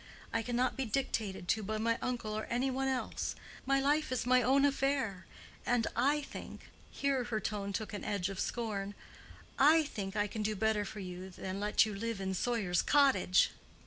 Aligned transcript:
I 0.33 0.41
cannot 0.41 0.75
be 0.77 0.85
dictated 0.85 1.47
to 1.49 1.61
by 1.61 1.77
my 1.77 1.99
uncle 2.01 2.33
or 2.35 2.45
any 2.49 2.71
one 2.71 2.87
else. 2.87 3.35
My 3.67 3.79
life 3.79 4.11
is 4.11 4.25
my 4.25 4.41
own 4.41 4.65
affair. 4.65 5.27
And 5.63 5.85
I 5.95 6.21
think"—here 6.21 7.25
her 7.25 7.39
tone 7.39 7.71
took 7.71 7.93
an 7.93 8.03
edge 8.03 8.27
of 8.27 8.39
scorn—"I 8.39 9.83
think 9.83 10.15
I 10.15 10.25
can 10.25 10.41
do 10.41 10.55
better 10.55 10.85
for 10.85 11.01
you 11.01 11.29
than 11.29 11.59
let 11.59 11.85
you 11.85 11.93
live 11.93 12.19
in 12.19 12.33
Sawyer's 12.33 12.81
Cottage." 12.81 13.51